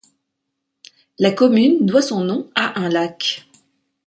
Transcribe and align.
La 1.19 1.31
commune 1.31 1.85
doit 1.85 2.01
son 2.01 2.23
nom 2.23 2.49
à 2.55 2.79
un 2.79 2.89
lac. 2.89 3.47